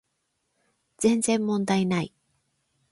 [0.97, 2.11] 全然問題ない